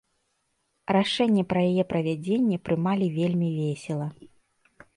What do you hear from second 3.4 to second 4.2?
весела.